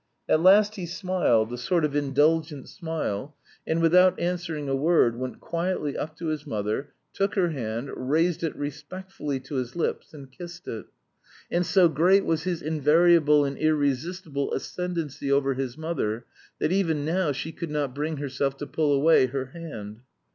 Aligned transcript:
At 0.27 0.41
last 0.41 0.77
he 0.77 0.87
smiled, 0.87 1.53
a 1.53 1.59
sort 1.59 1.85
of 1.85 1.95
indulgent 1.95 2.67
smile, 2.67 3.35
and 3.67 3.83
without 3.83 4.19
answering 4.19 4.67
a 4.67 4.75
word 4.75 5.15
went 5.15 5.39
quietly 5.39 5.95
up 5.95 6.15
to 6.17 6.29
his 6.29 6.47
mother, 6.47 6.93
took 7.13 7.35
her 7.35 7.49
hand, 7.51 7.91
raised 7.95 8.41
it 8.41 8.55
respectfully 8.55 9.39
to 9.41 9.57
his 9.57 9.75
lips 9.75 10.11
and 10.11 10.31
kissed 10.31 10.67
it. 10.67 10.87
And 11.51 11.63
so 11.63 11.87
great 11.87 12.25
was 12.25 12.45
his 12.45 12.63
invariable 12.63 13.45
and 13.45 13.59
irresistible 13.59 14.51
ascendancy 14.55 15.31
over 15.31 15.53
his 15.53 15.77
mother 15.77 16.25
that 16.57 16.71
even 16.71 17.05
now 17.05 17.31
she 17.31 17.51
could 17.51 17.69
not 17.69 17.93
bring 17.93 18.17
herself 18.17 18.57
to 18.57 18.65
pull 18.65 18.91
away 18.93 19.27
her 19.27 19.51
hand. 19.53 20.01